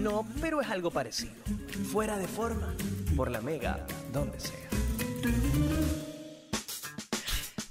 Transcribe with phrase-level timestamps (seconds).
[0.00, 1.34] No, pero es algo parecido.
[1.92, 2.74] Fuera de forma,
[3.16, 4.56] por la mega, donde sea.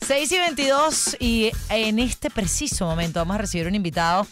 [0.02, 4.27] 6 y 22 y en este preciso momento vamos a recibir un invitado.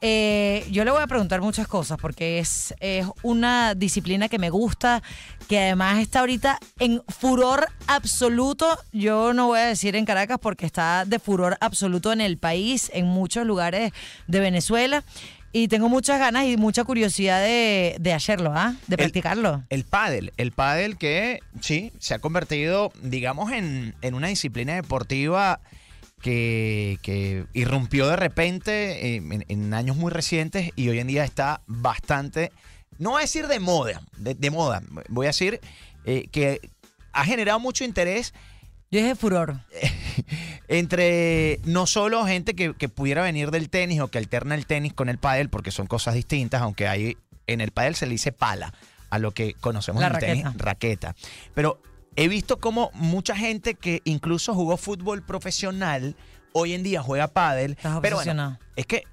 [0.00, 4.50] Eh, yo le voy a preguntar muchas cosas porque es, es una disciplina que me
[4.50, 5.02] gusta,
[5.48, 8.78] que además está ahorita en furor absoluto.
[8.92, 12.90] Yo no voy a decir en Caracas porque está de furor absoluto en el país,
[12.92, 13.92] en muchos lugares
[14.26, 15.02] de Venezuela.
[15.52, 18.74] Y tengo muchas ganas y mucha curiosidad de, de hacerlo, ¿ah?
[18.86, 19.64] De El- practicarlo.
[19.70, 25.60] El pádel, el pádel que sí, se ha convertido, digamos, en, en una disciplina deportiva
[26.20, 31.62] que, que irrumpió de repente en, en años muy recientes y hoy en día está
[31.66, 32.52] bastante,
[32.98, 35.60] no voy a decir de moda, de, de moda, voy a decir
[36.04, 36.60] eh, que
[37.12, 38.34] ha generado mucho interés
[38.90, 39.60] Yo dije furor.
[40.68, 44.92] entre no solo gente que, que pudiera venir del tenis o que alterna el tenis
[44.92, 48.32] con el pádel, porque son cosas distintas, aunque hay en el pádel se le dice
[48.32, 48.74] pala
[49.10, 50.64] a lo que conocemos La en el tenis, raqueta.
[50.64, 51.16] raqueta.
[51.54, 51.80] Pero
[52.16, 56.14] he visto como mucha gente que incluso jugó fútbol profesional
[56.52, 57.72] hoy en día juega pádel.
[57.72, 59.04] Estás pero bueno, es que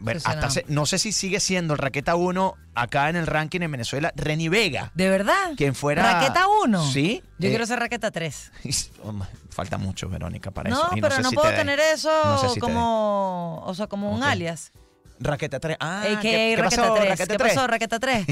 [0.00, 3.70] bueno, hasta no sé si sigue siendo el raqueta 1 acá en el ranking en
[3.70, 4.90] Venezuela, Reni Vega.
[4.94, 5.52] ¿De verdad?
[5.56, 6.90] Quien fuera- ¿Raqueta 1?
[6.90, 7.22] Sí.
[7.38, 8.52] Yo eh, quiero ser raqueta 3.
[9.04, 9.14] oh,
[9.50, 10.96] falta mucho, Verónica, para No, eso.
[10.96, 11.56] Y pero sé no si puedo dé.
[11.56, 14.28] tener eso No sé si te como, o sea, como un Ok.
[14.28, 14.72] alias.
[15.22, 15.76] Raqueta 3.
[15.80, 17.08] Ah, AKA ¿qué, qué raqueta pasó, 3.
[17.10, 17.54] Raqueta ¿Qué 3?
[17.54, 18.26] pasó, raqueta 3?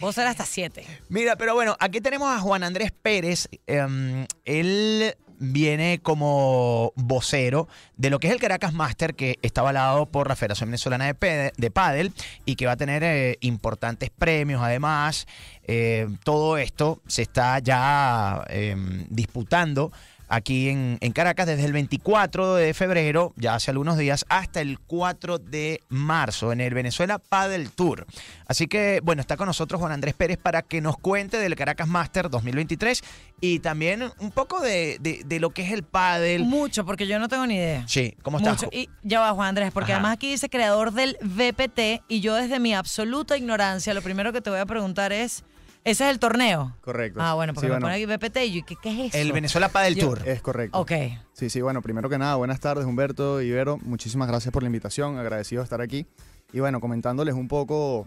[0.00, 0.84] Puedo ser hasta 7.
[1.08, 3.48] Mira, pero bueno, aquí tenemos a Juan Andrés Pérez.
[3.68, 10.06] Em, él viene como vocero de lo que es el Caracas Master, que está avalado
[10.06, 12.12] por la Federación Venezolana de, de Pádel
[12.44, 15.26] y que va a tener eh, importantes premios además.
[15.66, 19.92] Eh, todo esto se está ya em, disputando
[20.28, 24.78] aquí en, en Caracas desde el 24 de febrero, ya hace algunos días, hasta el
[24.80, 28.06] 4 de marzo en el Venezuela Paddle Tour.
[28.46, 31.88] Así que, bueno, está con nosotros Juan Andrés Pérez para que nos cuente del Caracas
[31.88, 33.02] Master 2023
[33.40, 36.40] y también un poco de, de- de lo que es el paddle.
[36.40, 37.84] Mucho, porque yo no tengo ni idea.
[37.88, 38.62] Sí, ¿cómo estás?
[38.62, 38.68] Mucho.
[38.76, 40.00] Y ya va, Juan Andrés, porque Ajá.
[40.00, 44.40] además aquí dice creador del VPT y yo desde mi absoluta ignorancia, lo primero que
[44.40, 45.44] te voy a preguntar es,
[45.84, 46.76] ¿ese es el torneo?
[46.80, 47.20] Correcto.
[47.22, 49.18] Ah, bueno, porque Sí, me bueno, pone aquí VPT y yo, ¿qué, qué es eso?
[49.18, 50.28] El Venezuela Paddle Yo- Tour.
[50.28, 50.78] Es correcto.
[50.80, 50.92] Ok.
[51.32, 55.18] Sí, sí, bueno, primero que nada, buenas tardes Humberto, Ibero, muchísimas gracias por la invitación,
[55.18, 56.06] agradecido de estar aquí.
[56.52, 58.06] Y bueno, comentándoles un poco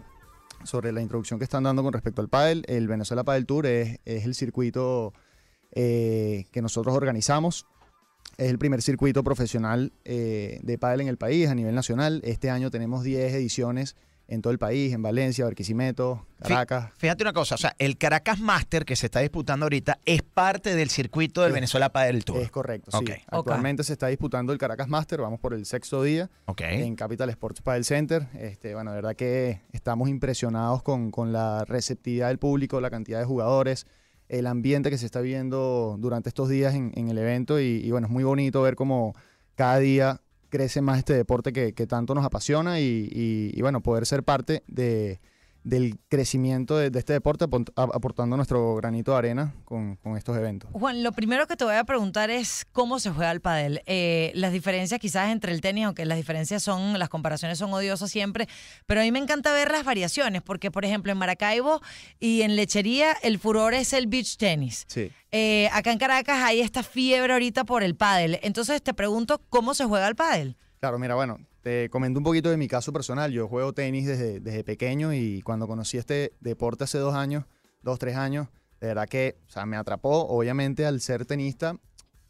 [0.64, 3.98] sobre la introducción que están dando con respecto al pádel, el Venezuela Padel Tour es,
[4.04, 5.12] es el circuito
[5.72, 7.66] eh, que nosotros organizamos.
[8.38, 12.20] Es el primer circuito profesional eh, de pádel en el país a nivel nacional.
[12.24, 13.96] Este año tenemos 10 ediciones
[14.28, 16.90] en todo el país, en Valencia, Barquisimeto, Caracas.
[16.98, 20.74] Fíjate una cosa, o sea, el Caracas Master que se está disputando ahorita es parte
[20.76, 22.42] del circuito del Es- Venezuela Paddle Tour.
[22.42, 23.06] Es correcto, sí.
[23.26, 26.28] Actualmente se está disputando el Caracas Master, vamos por el sexto día.
[26.58, 28.28] En Capital Sports Padel Center.
[28.34, 33.18] Este, bueno, de verdad que estamos impresionados con, con la receptividad del público, la cantidad
[33.18, 33.86] de jugadores,
[34.28, 37.90] el ambiente que se está viendo durante estos días en, en el evento y, y,
[37.92, 39.14] bueno, es muy bonito ver cómo
[39.54, 43.80] cada día crece más este deporte que, que tanto nos apasiona y, y- y, bueno,
[43.80, 45.20] poder ser parte de,
[45.64, 47.44] del crecimiento de, de este deporte
[47.76, 50.70] aportando nuestro granito de arena con, con estos eventos.
[50.72, 53.82] Juan, lo primero que te voy a preguntar es cómo se juega el pádel.
[53.86, 58.10] Eh, las diferencias quizás entre el tenis, aunque las diferencias son, las comparaciones son odiosas
[58.10, 58.48] siempre,
[58.86, 61.80] pero a mí me encanta ver las variaciones, porque por ejemplo en Maracaibo
[62.18, 64.84] y en Lechería el furor es el beach tenis.
[64.88, 65.10] Sí.
[65.30, 68.38] Eh, acá en Caracas hay esta fiebre ahorita por el pádel.
[68.42, 70.56] Entonces te pregunto cómo se juega el pádel.
[70.80, 73.30] Claro, mira, bueno, te comento un poquito de mi caso personal.
[73.30, 77.44] Yo juego tenis desde, desde pequeño y cuando conocí este deporte hace dos años,
[77.82, 78.48] dos, tres años,
[78.80, 80.26] de verdad que, o sea, me atrapó.
[80.28, 81.76] Obviamente, al ser tenista,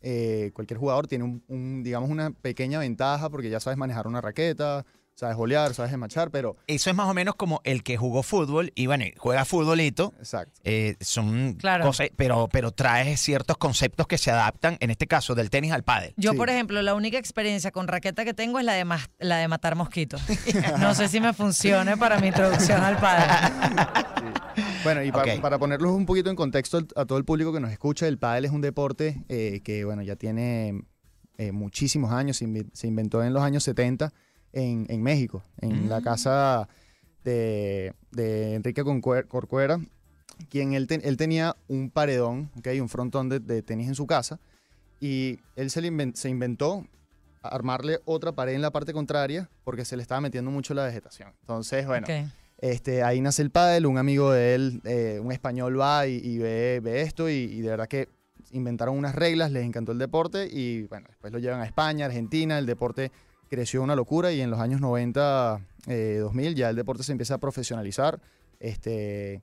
[0.01, 4.21] eh, cualquier jugador tiene un, un, digamos, una pequeña ventaja porque ya sabes manejar una
[4.21, 4.85] raqueta,
[5.19, 6.57] sabes golear, sabes desmachar, pero...
[6.69, 10.15] Eso es más o menos como el que jugó fútbol y bueno, juega futbolito.
[10.19, 10.61] Exacto.
[10.63, 11.85] eh, son Claro.
[11.85, 15.83] cosas, pero, pero trae ciertos conceptos que se adaptan, en este caso, del tenis al
[15.83, 16.15] pádel.
[16.17, 16.37] Yo, Sí.
[16.37, 19.49] por ejemplo, la única experiencia con raqueta que tengo es la de, mas- la de
[19.49, 20.23] matar mosquitos.
[20.79, 23.29] No sé si me funcione para mi introducción al pádel.
[24.85, 25.41] Bueno, y pa- Ok.
[25.41, 28.45] para ponerlos un poquito en contexto a todo el público que nos escucha, el pádel
[28.45, 30.83] es un deporte eh, que, bueno, ya tiene
[31.39, 34.13] eh, muchísimos años, se, invi- se inventó en los años 70
[34.53, 36.03] en, en México, en la Mm.
[36.03, 36.69] casa
[37.25, 38.83] de, de Enrique
[39.29, 39.79] Corcuera,
[40.49, 42.69] quien él, te- él tenía un paredón, ¿ok?
[42.81, 44.39] un frontón de, de tenis en su casa,
[45.01, 46.87] y él se, le inven- se inventó
[47.43, 51.33] armarle otra pared en la parte contraria porque se le estaba metiendo mucho la vegetación.
[51.43, 52.31] Entonces, bueno, Ok.
[52.59, 56.39] este, ahí nace el pádel, un amigo de él, eh, un español va y, y
[56.39, 58.09] ve, ve esto y, y de verdad que
[58.51, 62.59] inventaron unas reglas, les encantó el deporte y bueno, después lo llevan a España, Argentina,
[62.59, 63.13] el deporte
[63.49, 67.35] creció una locura y en los años 90, eh, 2000 ya el deporte se empieza
[67.35, 68.21] a profesionalizar.
[68.61, 69.43] Este,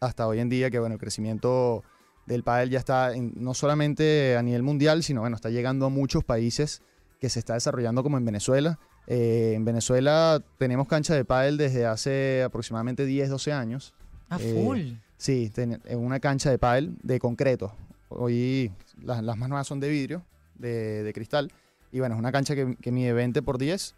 [0.00, 1.82] hasta hoy en día que bueno, el crecimiento
[2.26, 5.88] del pádel ya está en- no solamente a nivel mundial, sino bueno, está llegando a
[5.90, 6.82] muchos países
[7.20, 8.78] que se está desarrollando como en Venezuela.
[9.06, 13.94] Eh, en Venezuela tenemos cancha de pádel desde hace aproximadamente 10, 12 años.
[14.30, 14.80] A Eh, full.
[15.16, 17.74] Sí, ten- en una cancha de pádel de concreto.
[18.08, 18.70] Hoy
[19.02, 20.22] las, las más nuevas son de vidrio,
[20.54, 21.50] de, de cristal.
[21.94, 23.94] Y bueno, es una cancha que, que mide 20 por 10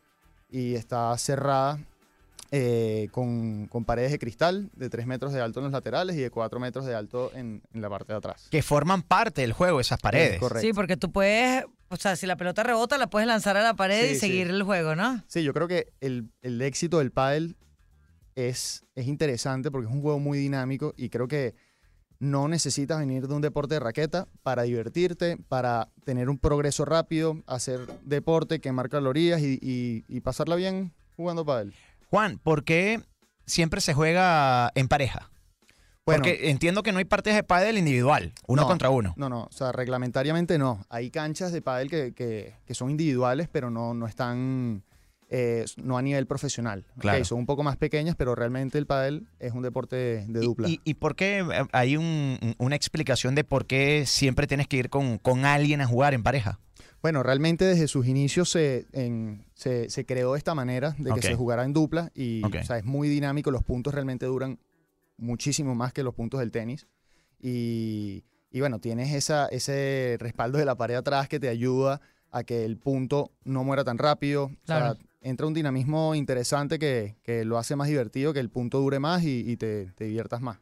[0.50, 1.78] y está cerrada
[2.50, 6.20] eh, con, con paredes de cristal de 3 metros de alto en los laterales y
[6.20, 8.48] de 4 metros de alto en, en la parte de atrás.
[8.50, 10.38] Que forman parte del juego esas paredes.
[10.38, 10.60] correcto.
[10.66, 13.72] Sí, porque tú puedes, o sea, si la pelota rebota, la puedes lanzar a la
[13.75, 14.20] pared Sí, y sí.
[14.20, 15.25] seguir el juego, ¿no?
[15.26, 17.56] Sí, yo creo que el, el éxito del pádel
[18.34, 21.54] es, es interesante porque es un juego muy dinámico y creo que
[22.19, 27.43] no necesitas venir de un deporte de raqueta para divertirte, para tener un progreso rápido,
[27.47, 31.75] hacer deporte, quemar calorías y, y- y pasarla bien jugando pádel.
[32.11, 33.01] Juan, ¿por qué
[33.47, 35.31] siempre se juega en pareja?
[36.07, 38.69] Bueno, Porque entiendo que no hay partidas de pádel individual, uno No.
[38.69, 39.13] contra uno.
[39.17, 40.85] no, no, o sea, reglamentariamente no.
[40.89, 44.85] Hay canchas de pádel que, que- que son individuales, pero no, no están,
[45.28, 46.87] eh, no a nivel profesional.
[46.99, 47.25] Claro.
[47.25, 50.69] son un poco más pequeñas, pero realmente el pádel es un deporte de ¿Y- dupla.
[50.69, 54.76] ¿Y, y por qué eh, hay un- una explicación de por qué siempre tienes que
[54.76, 56.61] ir con, con alguien a jugar en pareja?
[57.02, 61.23] Bueno, realmente desde sus inicios se, en- se, se creó de esta manera, de que
[61.23, 62.56] se jugara en dupla y Ok.
[62.62, 64.58] o sea, es muy dinámico, los puntos realmente duran
[65.19, 66.87] muchísimo más que los puntos del tenis
[67.40, 72.00] y, y bueno, tienes esa, ese respaldo de la pared atrás que te ayuda
[72.31, 74.44] a que el punto no muera tan rápido.
[74.46, 74.99] O sea, Claro.
[75.26, 79.25] Entra un dinamismo interesante que, que lo hace más divertido, que el punto dure más
[79.25, 80.61] y, y te, te diviertas más.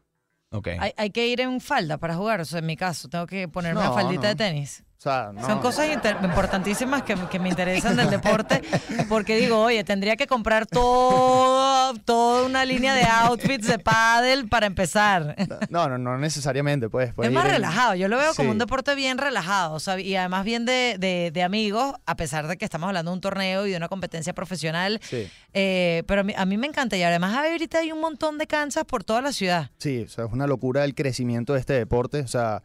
[0.50, 0.69] Ok.
[0.78, 3.46] Hay, hay que ir en falda para jugar, o sea, en mi caso, tengo que
[3.49, 4.28] ponerme una faldita no.
[4.28, 4.84] de tenis.
[5.05, 5.87] O sea, no, Son cosas
[6.23, 8.62] importantísimas que, que me interesan del deporte,
[9.11, 14.65] porque digo, oye, tendría que comprar todo, toda una línea de outfits de pádel para
[14.67, 15.37] empezar.
[15.69, 17.12] No, no, no necesariamente, pues.
[17.23, 20.17] es más en- relajado, yo lo veo como un deporte bien relajado, o sea, y
[20.17, 23.67] además bien de, de- de amigos, a pesar de que estamos hablando de un torneo
[23.67, 25.29] y de una competencia profesional, Sí.
[25.53, 28.47] eh, pero a mí, a mí me encanta y además ahorita hay un montón de
[28.47, 29.71] canchas por toda la ciudad.
[29.77, 32.21] Sí, o sea, es una locura el crecimiento de este deporte.
[32.21, 32.62] O sea,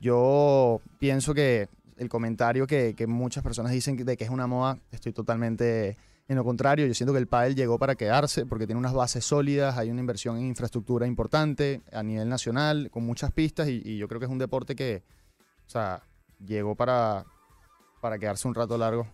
[0.00, 4.78] yo pienso que el comentario que, que muchas personas dicen de que es una moda,
[4.90, 5.96] estoy totalmente
[6.26, 6.86] en lo contrario.
[6.86, 10.00] Yo siento que el pádel llegó para quedarse porque tiene unas bases sólidas, hay una
[10.00, 14.26] inversión en infraestructura importante a nivel nacional, con muchas pistas y, y yo creo que
[14.26, 15.02] es un deporte que,
[15.66, 16.02] o sea,
[16.44, 17.24] llegó para,
[18.00, 19.06] para quedarse un rato largo.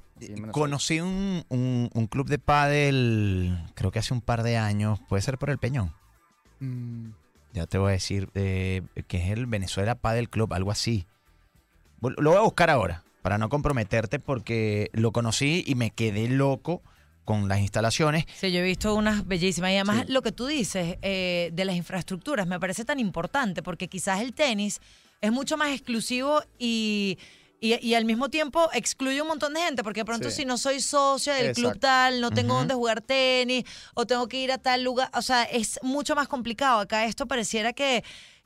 [0.53, 5.23] Conocí un, un- un club de pádel, creo que hace un par de años, puede
[5.23, 5.93] ser por el Peñón.
[6.61, 7.11] Mm,
[7.52, 11.06] Ya te voy a decir, eh, que es el Venezuela Padel Club, algo así.
[12.00, 16.82] Lo voy a buscar ahora, para no comprometerte, porque lo conocí y me quedé loco
[17.25, 18.25] con las instalaciones.
[18.35, 19.70] Sí, yo he visto unas bellísimas.
[19.73, 20.12] Y además Sí.
[20.12, 24.32] lo que tú dices eh, de las infraestructuras me parece tan importante porque quizás el
[24.32, 24.81] tenis
[25.20, 27.19] es mucho más exclusivo y,
[27.61, 30.37] y, y al mismo tiempo excluye un montón de gente porque de pronto Sí.
[30.37, 32.59] si no soy socia del club tal, no tengo Ujú.
[32.61, 33.65] dónde jugar tenis
[33.95, 35.11] o tengo que ir a tal lugar.
[35.15, 36.81] O sea, es mucho más complicado.
[36.81, 38.03] Acá esto pareciera que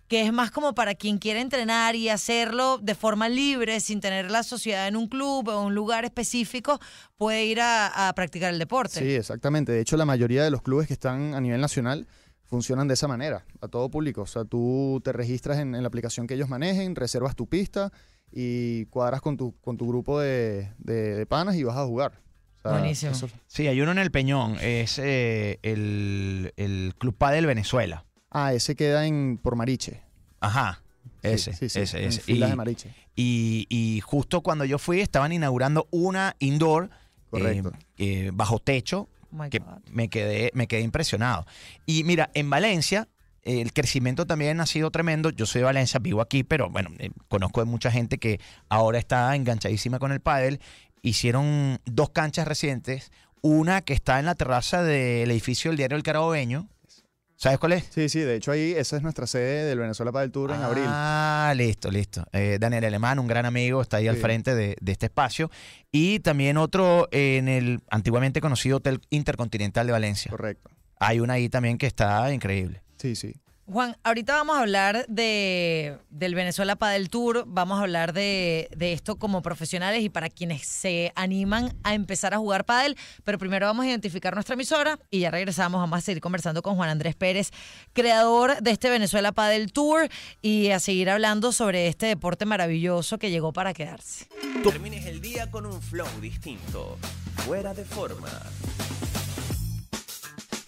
[0.06, 4.30] que es más como para quien quiere entrenar y hacerlo de forma libre, sin tener
[4.30, 6.78] la sociedad en un club o un lugar específico,
[7.16, 9.00] puede ir a, a practicar el deporte.
[9.00, 9.72] Sí, exactamente.
[9.72, 12.06] De hecho, la mayoría de los clubes que están a nivel nacional
[12.42, 14.20] funcionan de esa manera, a todo público.
[14.20, 17.90] O sea, tú te registras en, en la aplicación que ellos manejen, reservas tu pista
[18.32, 22.20] y cuadras con tu, con tu grupo de, de- de panas y vas a jugar.
[22.58, 23.12] O sea, Buenísimo.
[23.12, 28.04] eso- Sí, hay uno en el Peñón, es eh, el, el Club Padel Venezuela.
[28.30, 30.02] ah, ese queda en por Mariche.
[30.40, 30.82] Ajá,
[31.22, 32.32] ese, sí, sí, ese, en ese.
[32.32, 32.90] Y- de Mariche.
[33.16, 36.90] Y, y justo cuando yo fui estaban inaugurando una indoor
[37.32, 37.62] eh,
[37.98, 41.46] eh, bajo techo Oh que me quedé, me quedé impresionado.
[41.86, 43.08] Y mira, en Valencia
[43.44, 45.30] el crecimiento también ha sido tremendo.
[45.30, 48.98] Yo soy de Valencia, vivo aquí, pero bueno, eh, conozco de mucha gente que ahora
[48.98, 50.60] está enganchadísima con el pádel.
[51.02, 56.02] Hicieron dos canchas recientes, una que está en la terraza del edificio del diario El
[56.02, 56.68] Carabobeño.
[57.36, 57.84] ¿Sabes cuál es?
[57.90, 60.62] Sí, sí, de hecho ahí esa es nuestra sede del Venezuela para el Tour en
[60.62, 60.84] abril.
[60.86, 62.24] Ah, listo, listo.
[62.32, 65.50] Eh, Daniel Alemán, un gran amigo, está ahí al frente de, de este espacio.
[65.92, 70.30] Y también otro en el antiguamente conocido Hotel Intercontinental de Valencia.
[70.30, 70.70] Correcto.
[71.00, 72.83] Hay una ahí también que está increíble.
[73.04, 73.34] Sí, sí.
[73.66, 78.94] Juan, ahorita vamos a hablar de, del Venezuela Padel Tour, vamos a hablar de, de
[78.94, 83.66] esto como profesionales y para quienes se animan a empezar a jugar pádel, pero primero
[83.66, 87.14] vamos a identificar nuestra emisora y ya regresamos, vamos a seguir conversando con Juan Andrés
[87.14, 87.50] Pérez,
[87.92, 90.08] creador de este Venezuela Padel Tour
[90.40, 94.28] y a seguir hablando sobre este deporte maravilloso que llegó para quedarse.
[94.62, 96.96] Termines el día con un flow distinto.
[97.36, 98.30] Fuera de forma.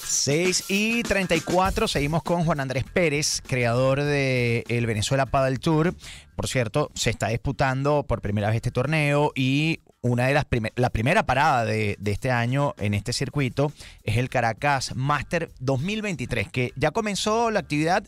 [0.08, 5.94] 6 y 34, seguimos con Juan Andrés Pérez, creador de el Venezuela Paddle Tour.
[6.36, 10.46] Por cierto, se está disputando por primera vez este torneo y una de las
[10.76, 13.72] la primera parada de, de este año en este circuito
[14.04, 18.04] es el Caracas Master 2023, que ya comenzó la actividad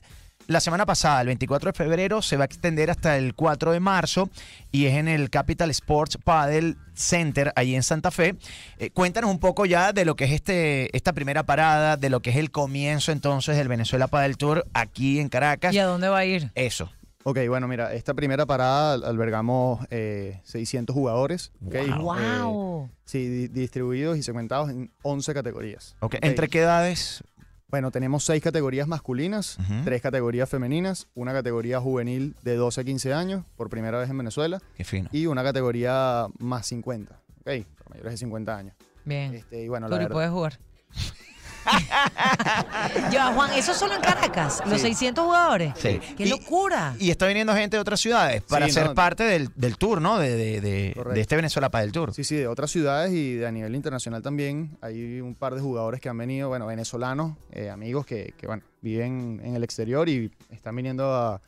[0.49, 3.81] la semana pasada, el 24 de febrero, se va a extender hasta el 4 de
[3.81, 4.31] marzo
[4.73, 8.35] y es en el Capital Sports Paddle Center, ahí en Santa Fe.
[8.79, 12.21] Eh, cuéntanos un poco ya de lo que es este, esta primera parada, de lo
[12.21, 15.75] que es el comienzo entonces del Venezuela Paddle Tour aquí en Caracas.
[15.75, 16.51] ¿Y a dónde va a ir?
[16.55, 16.91] Eso.
[17.25, 21.53] Ok, bueno, mira, esta primera parada al- albergamos eh, 600 jugadores.
[21.67, 22.17] ok, Wow.
[22.19, 22.91] eh, ¡Wow!
[23.05, 25.95] sí, di- distribuidos y segmentados en 11 categorías.
[26.01, 26.25] Ok, Ok.
[26.25, 27.23] ¿Entre qué edades?
[27.71, 33.13] Bueno, tenemos seis categorías masculinas, tres categorías femeninas, una categoría juvenil de 12 a 15
[33.13, 35.11] años, por primera vez en Venezuela, Qué fino.
[35.13, 37.45] y una categoría más 50, ¿ok?
[37.45, 38.75] Para mayores de 50 años.
[39.05, 39.35] Bien.
[39.35, 40.59] Este, y bueno, la verdad- puedes jugar.
[43.13, 44.89] ya, Juan, eso solo en Caracas, los Sí.
[44.89, 45.73] 600 jugadores.
[45.77, 46.01] Sí.
[46.17, 46.95] ¡Qué Y- locura!
[46.99, 48.95] Y está viniendo gente de otras ciudades para Sí, ser no.
[48.95, 50.19] parte del, del tour, ¿no?
[50.19, 51.15] De, de- de- Correcto.
[51.15, 52.15] de este Venezuela Paddle Tour.
[52.15, 54.77] Sí, sí, de otras ciudades y de a nivel internacional también.
[54.81, 58.63] Hay un par de jugadores que han venido, bueno, venezolanos, eh, amigos que, que, bueno,
[58.81, 61.41] viven en el exterior y están viniendo a,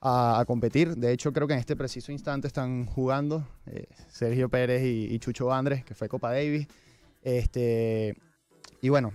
[0.00, 0.94] a- a competir.
[0.96, 5.18] De hecho, creo que en este preciso instante están jugando eh, Sergio Pérez y, y
[5.18, 6.66] Chucho Andres, que fue Copa Davis.
[7.22, 8.14] Este,
[8.80, 9.12] y bueno,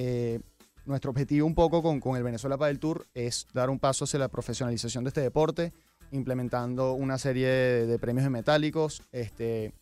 [0.00, 0.38] eh,
[0.84, 4.20] nuestro objetivo un poco con, con el Venezuela Padel Tour es dar un paso hacia
[4.20, 5.72] la profesionalización de este deporte,
[6.12, 9.74] implementando una serie de, premios de metálicos, este,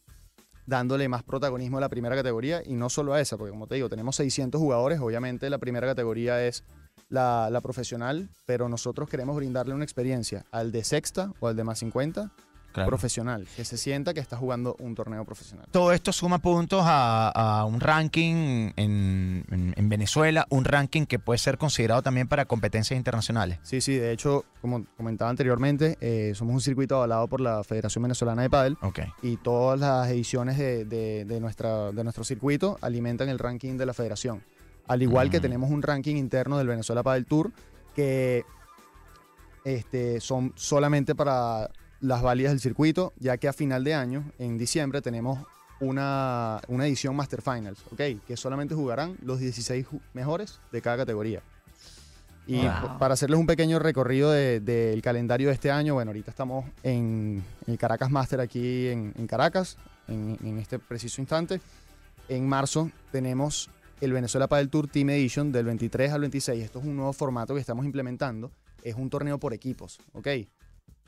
[0.64, 3.74] dándole más protagonismo a la primera categoría y no solo a esa, porque como te
[3.74, 6.64] digo, tenemos 600 jugadores, obviamente la primera categoría es
[7.10, 11.64] la, la profesional, pero nosotros queremos brindarle una experiencia al de sexta o al de
[11.64, 12.32] más 50
[12.76, 12.88] Claro.
[12.88, 15.66] profesional, que se sienta que está jugando un torneo profesional.
[15.70, 21.18] Todo esto suma puntos a, a un ranking en, en- en Venezuela, un ranking que
[21.18, 23.58] puede ser considerado también para competencias internacionales.
[23.62, 28.02] Sí, sí, de hecho, como comentaba anteriormente, eh, somos un circuito avalado por la Federación
[28.02, 29.00] Venezolana de Padel Ok.
[29.22, 33.86] y todas las ediciones de, de- de nuestra, de nuestro circuito alimentan el ranking de
[33.86, 34.42] la federación.
[34.86, 35.42] Al igual que Mm.
[35.42, 37.50] tenemos un ranking interno del Venezuela Padel Tour
[37.94, 38.44] que
[39.64, 44.58] este, son solamente para las válidas del circuito, ya que a final de año, en
[44.58, 45.40] diciembre, tenemos
[45.80, 48.00] una, una edición Master Finals, ¿ok?
[48.26, 51.42] Que solamente jugarán los 16 ju- mejores de cada categoría.
[52.46, 52.98] Y Wow.
[52.98, 57.42] para hacerles un pequeño recorrido de- del calendario de este año, bueno, ahorita estamos en
[57.66, 59.76] el Caracas Master aquí en, en Caracas,
[60.08, 61.60] en, en este preciso instante.
[62.28, 63.68] En marzo tenemos
[64.00, 66.64] el Venezuela Padel Tour Team Edition del 23 al 26.
[66.64, 68.50] Esto es un nuevo formato que estamos implementando.
[68.82, 70.28] Es un torneo por equipos, ¿ok?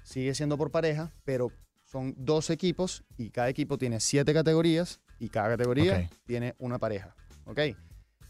[0.08, 1.52] Sigue siendo por pareja, pero
[1.84, 7.14] son dos equipos y cada equipo tiene siete categorías y cada categoría tiene una pareja,
[7.44, 7.60] ¿ok?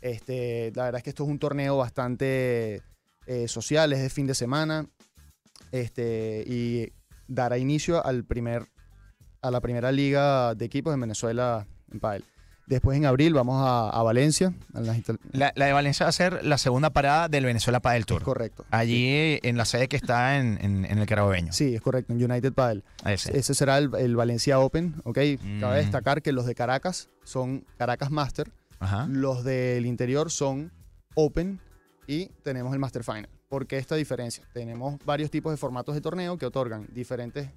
[0.00, 2.82] Este, la verdad es que esto es un torneo bastante
[3.26, 4.88] eh, social, es de fin de semana
[5.70, 6.92] este, y
[7.28, 8.66] dará inicio al primer,
[9.40, 12.24] a la primera liga de equipos en Venezuela en Padel.
[12.68, 14.52] Después en abril vamos a, a Valencia.
[14.74, 17.80] a las instal- La, la de Valencia va a ser la segunda parada del Venezuela
[17.80, 18.22] Paddle Tour.
[18.22, 18.64] Correcto.
[18.70, 21.52] Allí en la sede que está en, en- en el Carabobeño.
[21.52, 22.84] Sí, es correcto, en United Padel.
[23.06, 23.36] Ese.
[23.38, 25.18] Ese será el, el Valencia Open, ¿ok?
[25.42, 25.60] Mm.
[25.60, 29.06] Cabe destacar que los de Caracas son Caracas Master, Ajá.
[29.08, 30.70] los del interior son
[31.14, 31.58] Open
[32.06, 33.28] y tenemos el Master Final.
[33.48, 34.44] ¿Por qué esta diferencia?
[34.52, 37.48] Tenemos varios tipos de formatos de torneo que otorgan diferentes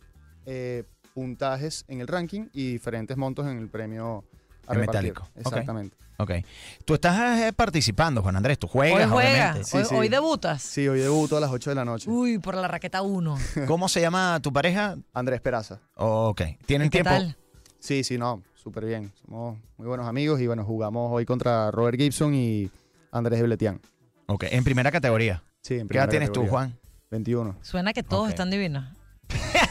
[0.46, 4.24] eh, puntajes en el ranking y diferentes montos en el premio
[4.72, 5.12] a En repartir.
[5.14, 5.30] metálico.
[5.36, 5.98] Exactamente.
[6.18, 6.32] Ok.
[6.86, 8.60] Tú estás eh, participando, Juan Andrés.
[8.60, 9.64] Tú juegas, Hoy juega, obviamente.
[9.64, 9.96] Sí, hoy, sí.
[9.96, 10.62] hoy debutas.
[10.62, 12.10] Sí, hoy debuto a las 8 de la noche.
[12.10, 13.38] Uy, por la raqueta 1.
[13.68, 14.98] ¿Cómo se llama tu pareja?
[15.14, 15.80] Andrés Peraza.
[15.96, 16.42] Ok.
[16.66, 17.10] ¿Tienen ¿Qué tiempo?
[17.10, 17.38] tal?
[17.80, 19.12] Sí, sí, no, súper bien.
[19.26, 22.70] Somos muy buenos amigos y bueno, jugamos hoy contra Robert Gibson y
[23.12, 23.82] Andrés Bletian.
[24.28, 24.44] Ok.
[24.52, 25.44] En primera categoría.
[25.64, 26.52] Sí, en ¿Qué edad primera tienes tú, categoría.
[26.52, 26.80] Juan?
[27.10, 27.56] 21.
[27.62, 28.86] Suena que todos están divinos.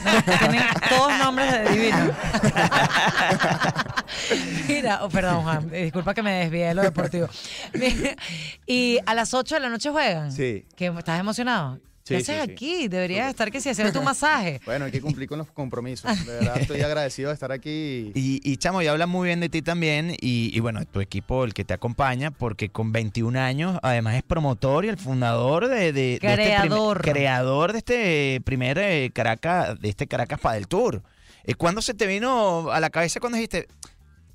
[0.03, 2.09] No, tienen todos nombres de divinos.
[4.67, 7.27] Mira, oh, perdón, Juan, eh, disculpa que me desvié de lo deportivo.
[7.73, 8.15] Mira,
[8.67, 10.31] y a las 8 de la noche juegan.
[10.31, 10.65] Sí.
[10.75, 11.79] ¿Que ¿Estás emocionado?
[12.03, 12.51] ¿Qué Sí, haces sí, sí.
[12.51, 12.87] aquí?
[12.87, 14.59] Deberías estar que si haciendo tu masaje.
[14.65, 16.25] Bueno, hay que cumplir con los compromisos.
[16.25, 18.11] De verdad, estoy agradecido de estar aquí.
[18.15, 20.11] Y, y, chamo, y habla muy bien de ti también.
[20.19, 24.23] Y, y bueno, tu equipo, el que te acompaña, porque con 21 años, además es
[24.23, 27.01] promotor y el fundador de, de- de este Creador.
[27.01, 31.03] creador de este primer eh, Caracas, de este Caracas Padel Tour.
[31.43, 33.67] Eh, ¿Cuándo se te vino a la cabeza cuando dijiste,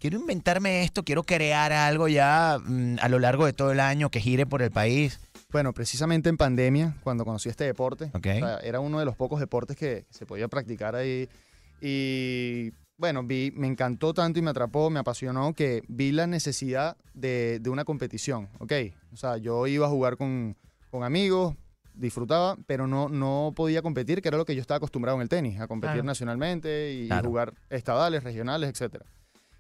[0.08, 4.08] quiero inventarme esto, quiero crear algo ya mm, a lo largo de todo el año
[4.08, 5.18] que gire por el país?
[5.50, 8.26] Bueno, precisamente en pandemia, cuando conocí este deporte, Ok.
[8.26, 11.28] o sea, era uno de los pocos deportes que se podía practicar ahí.
[11.80, 16.96] Y bueno, vi, me encantó tanto y me atrapó, me apasionó, que vi la necesidad
[17.14, 18.72] de, de una competición, ¿ok?
[19.12, 20.56] O sea, yo iba a jugar con,
[20.90, 21.54] con amigos,
[21.94, 25.28] disfrutaba, pero no, no podía competir, que era lo que yo estaba acostumbrado en el
[25.28, 26.04] tenis, a competir Claro.
[26.06, 27.28] nacionalmente y Claro.
[27.28, 29.04] jugar estadales, regionales, etcétera.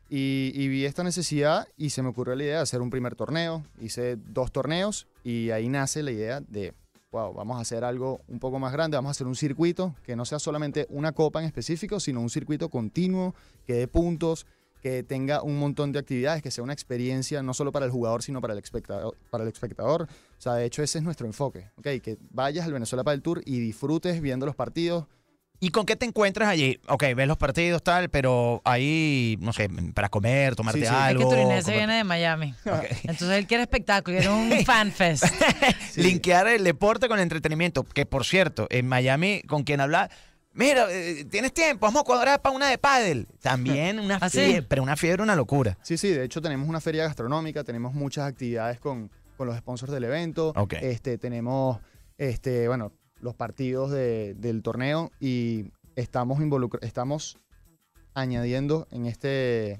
[0.08, 3.64] Y, vi esta necesidad y se me ocurrió la idea de hacer un primer torneo.
[3.80, 6.74] Hice dos torneos y ahí nace la idea de,
[7.10, 10.14] wow, vamos a hacer algo un poco más grande, vamos a hacer un circuito que
[10.14, 13.34] no sea solamente una copa en específico, sino un circuito continuo,
[13.66, 14.46] que dé puntos,
[14.80, 18.22] que tenga un montón de actividades, que sea una experiencia no solo para el jugador,
[18.22, 19.16] sino para el espectador.
[19.30, 20.02] Para el espectador.
[20.02, 22.00] O sea, de hecho ese es nuestro enfoque, ¿ok?
[22.00, 25.06] Que vayas al Venezuela para el Tour y disfrutes viendo los partidos,
[25.58, 26.78] ¿Y con qué te encuentras allí?
[26.88, 30.92] Ok, ves los partidos, tal, pero ahí, no sé, para comer, tomarte Sí, sí.
[30.92, 31.28] Es algo.
[31.30, 32.54] que Turinese comer- viene de Miami.
[33.04, 35.24] Entonces él quiere espectáculo, quiere un fan fest.
[35.96, 37.84] Linkear el deporte con el entretenimiento.
[37.84, 40.10] Que por cierto, en Miami, con quien habla,
[40.52, 43.26] mira, eh, tienes tiempo, vamos a cuadrar para una de pádel.
[43.40, 44.38] También una ¿Ah, sí?
[44.38, 45.78] fiebre, pero una fiebre, una locura.
[45.82, 49.90] Sí, sí, de hecho tenemos una feria gastronómica, tenemos muchas actividades con, con los sponsors
[49.92, 50.52] del evento.
[50.54, 50.74] Ok.
[50.82, 51.78] Este, tenemos,
[52.18, 56.38] este, bueno, los partidos de- del torneo y estamos
[56.82, 57.38] estamos
[58.14, 59.72] añadiendo en este,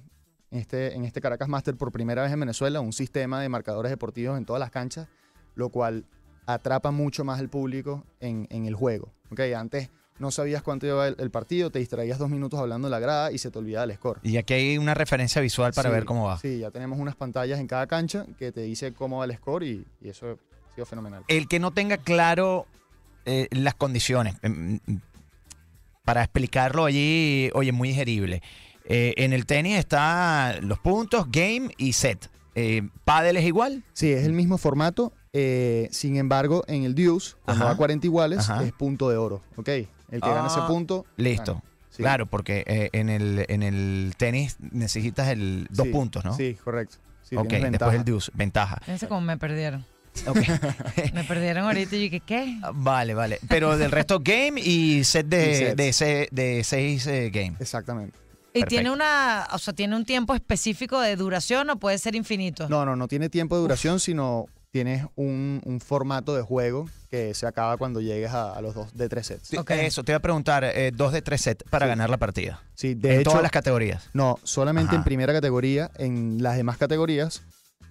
[0.50, 3.90] en este, en este Caracas Master por primera vez en Venezuela un sistema de marcadores
[3.90, 5.08] deportivos en todas las canchas,
[5.54, 6.04] lo cual
[6.46, 9.12] atrapa mucho más al público en, en el juego.
[9.30, 9.40] ¿ok?
[9.56, 12.98] Antes no sabías cuánto iba el, el partido, te distraías dos minutos hablando en la
[13.00, 14.20] grada y se te olvidaba el score.
[14.22, 16.38] Y aquí hay una referencia visual para Sí, ver cómo va.
[16.38, 19.64] Sí, ya tenemos unas pantallas en cada cancha que te dice cómo va el score
[19.64, 20.38] y, y eso
[20.70, 21.24] ha sido fenomenal.
[21.28, 22.66] El que no tenga claro
[23.26, 24.78] eh, las condiciones, em,
[26.04, 28.42] para explicarlo allí, oye, muy digerible.
[28.84, 32.30] Eh, en el tenis está los puntos, game y set.
[32.54, 33.82] Eh, ¿Pádel es igual?
[33.92, 35.12] Sí, es el mismo formato.
[35.38, 37.72] eh, sin embargo, en el Deuce, cuando Ajá.
[37.72, 38.64] va a 40 iguales, Ajá.
[38.64, 39.42] es punto de oro.
[39.56, 39.68] ¿Ok?
[39.68, 39.88] El
[40.22, 41.04] que gana ese Ah, punto.
[41.18, 41.54] Listo.
[41.56, 41.64] gana.
[41.90, 42.02] Sí.
[42.02, 46.34] Claro, porque eh, en, el, en el tenis necesitas el dos Sí, puntos, ¿no?
[46.34, 46.96] Sí, correcto.
[47.22, 48.76] Sí, ok, después el deuce, ventaja.
[48.80, 49.84] Fíjense cómo me perdieron.
[50.26, 50.38] Ok.
[51.14, 52.58] Me perdieron ahorita y yo dije, ¿qué?
[52.74, 53.38] vale, vale.
[53.48, 55.76] Pero del resto game y set Y de, sets.
[55.76, 57.54] de, se- de seis eh, game.
[57.60, 58.16] Exactamente.
[58.52, 58.68] ¿Y Perfecto.
[58.70, 62.68] tiene una, o sea, tiene un tiempo específico de duración o puede ser infinito?
[62.70, 67.34] No, no, no tiene tiempo de duración, sino tienes un, un formato de juego que
[67.34, 69.48] se acaba cuando llegues a, a los dos de tres sets.
[69.48, 69.70] Sí, Ok.
[69.72, 71.88] Eso, te iba a preguntar, eh, dos de tres sets para Sí.
[71.90, 72.62] ganar la partida.
[72.74, 74.08] Sí, de en hecho, todas las categorías.
[74.14, 74.96] No, solamente Ajá.
[74.96, 75.90] en primera categoría.
[75.96, 77.42] En las demás categorías,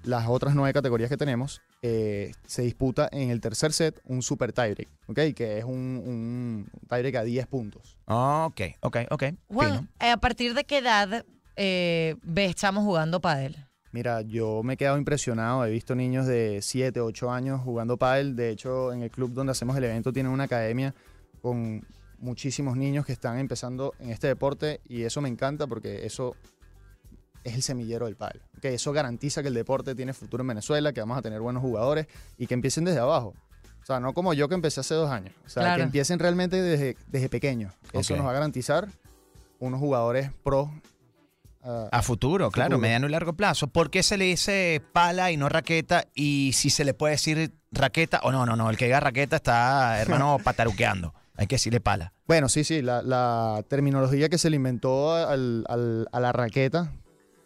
[0.05, 4.53] las otras nueve categorías que tenemos, eh, se disputa en el tercer set un super
[4.53, 5.19] tiebreak, ¿ok?
[5.35, 5.71] Que es un,
[6.05, 7.97] un tiebreak a 10 puntos.
[8.05, 9.23] Ok, ok, ok.
[9.47, 9.87] Juan, Fino.
[9.99, 13.55] eh, ¿a partir de qué edad eh, estamos jugando pádel?
[13.91, 15.65] Mira, yo me he quedado impresionado.
[15.65, 18.35] He visto niños de 7, 8 años jugando pádel.
[18.35, 20.93] De hecho, en el club donde hacemos el evento tienen una academia
[21.41, 21.85] con
[22.19, 26.35] muchísimos niños que están empezando en este deporte y eso me encanta porque eso
[27.45, 28.41] es el semillero del pádel.
[28.57, 28.65] ¿ok?
[28.65, 32.07] Eso garantiza que el deporte tiene futuro en Venezuela, que vamos a tener buenos jugadores
[32.37, 33.33] y que empiecen desde abajo.
[33.81, 35.33] O sea, no como yo que empecé hace dos años.
[35.45, 35.77] O sea, Claro.
[35.77, 37.71] que empiecen realmente desde, desde pequeños.
[37.93, 38.89] Eso nos va a garantizar
[39.59, 40.71] unos jugadores pro.
[41.63, 42.81] ah, A futuro, claro, Futuro.
[42.81, 43.67] mediano y largo plazo.
[43.67, 46.05] ¿Por qué se le dice pala y no raqueta?
[46.15, 49.35] Y si se le puede decir raqueta, o no, no, no, el que diga raqueta
[49.35, 51.13] está, hermano, pataruqueando.
[51.37, 52.13] Hay que decirle pala.
[52.27, 56.91] Bueno, sí, sí, la, la terminología que se le inventó al- al- a la raqueta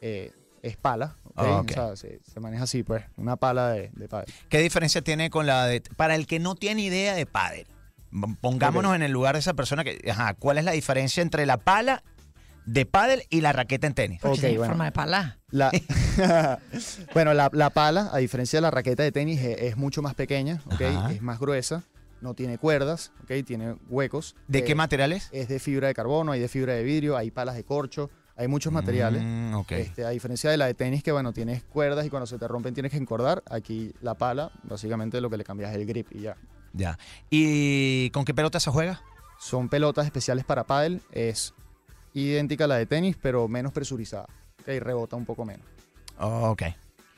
[0.02, 0.32] eh,
[0.62, 1.16] es pala.
[1.36, 1.36] ¿ok?
[1.38, 1.64] Ah.
[1.66, 4.34] O sea, se, se maneja así, pues, una pala de, de pádel.
[4.50, 5.82] ¿Qué diferencia tiene con la de...
[5.96, 7.68] Para el que no tiene idea de pádel,
[8.42, 10.00] pongámonos en el lugar de esa persona que...
[10.12, 12.04] Ajá, ¿cuál es la diferencia entre la pala
[12.66, 14.20] de pádel y la raqueta en tenis?
[14.22, 14.72] Porque Ok, bueno.
[14.74, 15.40] forma de pala.
[15.50, 15.72] La,
[17.14, 20.16] bueno, la, la pala, a diferencia de la raqueta de tenis, es, es mucho más
[20.16, 20.82] pequeña, ¿ok?
[20.82, 21.12] Ajá.
[21.12, 21.84] Es más gruesa,
[22.22, 23.46] no tiene cuerdas, ¿ok?
[23.46, 24.36] Tiene huecos.
[24.48, 25.30] ¿De Eh, qué material es?
[25.32, 28.10] Es de fibra de carbono, hay de fibra de vidrio, hay palas de corcho,
[28.40, 29.22] hay muchos materiales.
[29.22, 29.54] Mm.
[29.68, 32.48] Este, a diferencia de la de tenis, que bueno, tienes cuerdas y cuando se te
[32.48, 36.08] rompen tienes que encordar, aquí la pala, básicamente lo que le cambias es el grip
[36.12, 36.38] y ya.
[36.72, 36.98] Ya.
[37.30, 39.02] ¿Y con qué pelota se juega?
[39.40, 41.54] Son pelotas especiales para pádel, es
[42.14, 44.28] idéntica a la de tenis, pero menos presurizada.
[44.62, 44.68] ¿ok?
[44.80, 45.66] Rebota un poco menos.
[46.18, 46.64] ok.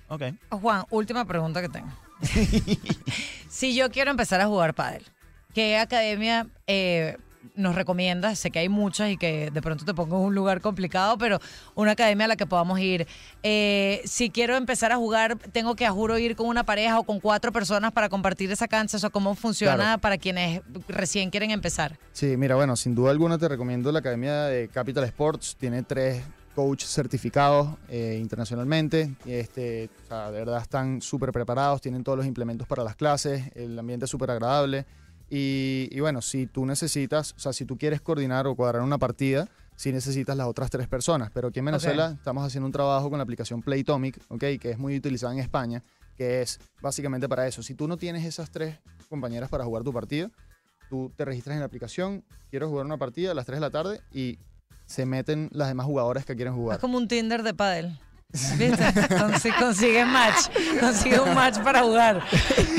[0.07, 0.23] Ok.
[0.49, 1.91] Juan, última pregunta que tengo.
[3.47, 5.05] si yo quiero empezar a jugar pádel,
[5.53, 7.15] ¿qué academia eh,
[7.55, 8.39] nos recomiendas?
[8.39, 11.39] Sé que hay muchas y que de pronto te pongo en un lugar complicado, pero
[11.75, 13.07] una academia a la que podamos ir.
[13.43, 17.03] Eh, si quiero empezar a jugar, ¿tengo que a juro ir con una pareja o
[17.03, 18.97] con cuatro personas para compartir esa cancha?
[19.05, 20.01] ¿O cómo funciona Claro.
[20.01, 21.97] para quienes recién quieren empezar?
[22.11, 25.55] Sí, mira, bueno, sin duda alguna te recomiendo la academia de Capital Sports.
[25.59, 26.23] Tiene tres
[26.55, 29.15] coaches certificados eh, internacionalmente.
[29.25, 33.43] Este, o sea, de verdad están súper preparados, tienen todos los implementos para las clases,
[33.55, 34.85] el ambiente es súper agradable.
[35.33, 38.97] Y, y bueno, si tú necesitas, o sea, si tú quieres coordinar o cuadrar una
[38.97, 41.31] partida, sí necesitas las otras tres personas.
[41.33, 44.43] Pero aquí en Venezuela estamos haciendo un trabajo con la aplicación Playtomic, ¿ok?
[44.59, 45.81] que es muy utilizada en España,
[46.17, 47.63] que es básicamente para eso.
[47.63, 50.29] Si tú no tienes esas tres compañeras para jugar tu partida,
[50.89, 53.69] tú te registras en la aplicación, quiero jugar una partida a las 3 de la
[53.69, 54.37] tarde y
[54.85, 56.79] se meten las demás jugadoras que quieren Es jugar.
[56.79, 57.97] como un Tinder de pádel.
[58.31, 58.83] ¿Viste?
[59.17, 60.47] Consi- consigues match.
[60.79, 62.21] Consigues un match para jugar.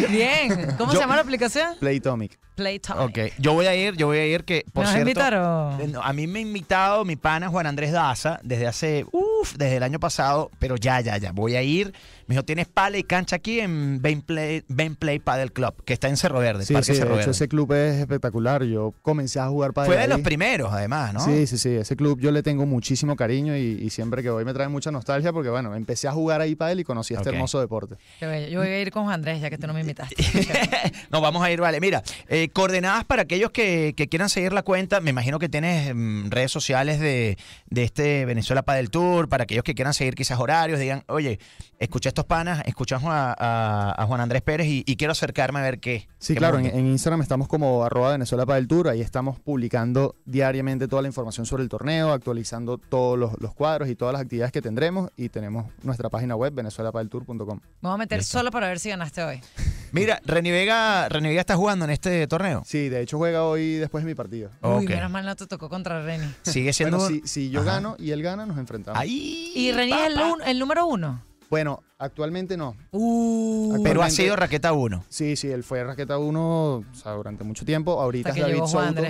[0.09, 0.75] Bien.
[0.79, 1.77] ¿Cómo Yo- se llama la aplicación?
[1.79, 2.39] Playtomic.
[2.55, 2.99] Playtime.
[2.99, 5.11] Ok, yo voy a ir, yo voy a ir que, por ¿Me vas a cierto...
[5.11, 5.79] invitar o...?
[5.81, 9.79] eh, A mí me ha invitado mi pana Juan Andrés Daza desde hace, uff, desde
[9.79, 11.95] el año pasado, pero ya, ya, ya, voy a ir.
[12.33, 15.93] Me dijo, tienes pala y cancha aquí en Ben Play, Ben Play Paddle Club, que
[15.93, 17.31] está en Cerro Verde, Sí, Parque sí, de hecho Verde.
[17.31, 18.65] ese club es espectacular.
[18.65, 21.21] Yo comencé a jugar para Fue de los primeros, además, ¿no?
[21.21, 21.69] Sí, sí, sí.
[21.75, 24.91] Ese club yo le tengo muchísimo cariño y, y siempre que voy me trae mucha
[24.91, 27.97] nostalgia porque, bueno, empecé a jugar ahí para él y conocí este hermoso deporte.
[28.19, 28.49] Qué bello.
[28.49, 30.17] Yo voy a ir con Juan Andrés, ya que tú no me invitaste.
[31.11, 31.81] no, vamos a ir, vale.
[31.81, 35.01] Mira, eh, coordenadas para aquellos que, que quieran seguir la cuenta.
[35.03, 37.37] Me imagino que tienes mm, redes sociales de,
[37.69, 41.39] de este Venezuela Padel Tour, para aquellos que quieran seguir quizás horarios, digan, oye,
[41.79, 45.63] escuché estos panas, escuchamos a, a- a Juan Andrés Pérez y, y quiero acercarme a
[45.63, 46.09] ver qué.
[46.19, 50.15] Sí, qué claro, en, Instagram estamos como arroba Venezuela para el Tour, ahí estamos publicando
[50.25, 54.23] diariamente toda la información sobre el torneo, actualizando todos los, los cuadros y todas las
[54.23, 57.61] actividades que tendremos y tenemos nuestra página web venezuelapadeltour.com.
[57.81, 59.41] Me voy a meter solo para ver si ganaste hoy.
[59.93, 62.63] Mira, Reni Vega, Reni Vega está jugando en este torneo.
[62.65, 64.51] Sí, de hecho juega hoy después de mi partido.
[64.63, 66.27] Uy, menos mal no te tocó contra Reni.
[66.43, 66.99] Sigue siendo...
[66.99, 67.73] Bueno, si, si yo Ajá.
[67.73, 68.99] gano y él gana, nos enfrentamos.
[68.99, 70.13] Ahí, ¿Y Reni es
[70.47, 71.21] el número uno?
[71.51, 72.77] Bueno, actualmente no.
[72.91, 75.05] Uh, Pero ha Actualmente- sido raqueta 1.
[75.09, 78.01] Sí, sí, él fue raqueta 1 o sea, durante mucho tiempo.
[78.01, 79.03] Ahorita hasta es que David Souto.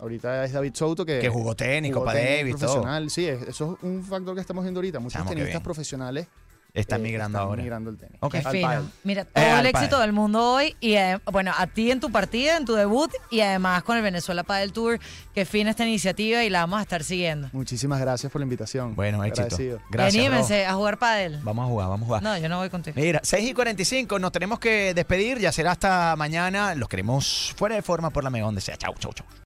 [0.00, 2.60] Ahorita es David Souto que, Que jugó tenis, jugó Copa tenis Davis, todo.
[2.72, 3.10] profesional.
[3.10, 4.98] Sí, es- eso es un factor que estamos viendo ahorita.
[4.98, 6.26] Muchos tenistas profesionales
[6.74, 7.62] Está eh, migrando están ahora.
[7.62, 8.16] migrando el tenis.
[8.20, 8.32] Ok.
[8.32, 8.68] Qué Al fino.
[8.68, 8.84] pádel.
[9.04, 10.06] Mira, todo Eh, al el éxito pádel.
[10.06, 13.40] del mundo hoy y eh, bueno, a ti en tu partida, en tu debut y
[13.40, 14.98] además con el Venezuela Padel Tour.
[15.34, 17.48] Qué fina esta iniciativa y la vamos a estar siguiendo.
[17.52, 18.94] Muchísimas gracias por la invitación.
[18.94, 19.42] Bueno, éxito.
[19.46, 19.80] Agradecido.
[19.90, 20.24] Gracias.
[20.24, 21.40] anímense a jugar pádel.
[21.42, 22.22] Vamos a jugar, vamos a jugar.
[22.22, 22.94] No, yo no voy contigo.
[23.00, 26.74] Mira, 6 y 45, nos tenemos que despedir, ya será hasta mañana.
[26.74, 28.76] Los queremos fuera de forma por la mega donde sea.
[28.76, 29.26] Chau, chau, chau.